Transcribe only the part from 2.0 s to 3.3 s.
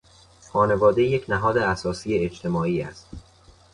اجتماعی است.